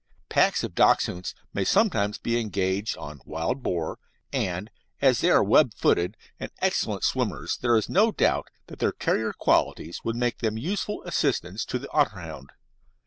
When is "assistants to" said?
11.03-11.77